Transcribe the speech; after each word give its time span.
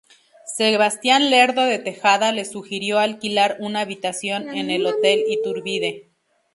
Sebastián 0.57 1.29
Lerdo 1.29 1.63
de 1.65 1.77
Tejada 1.77 2.31
le 2.31 2.45
sugirió 2.45 2.97
alquilar 2.97 3.57
una 3.59 3.81
habitación 3.81 4.49
en 4.49 4.71
el 4.71 4.87
hotel 4.87 5.25
Iturbide. 5.27 6.09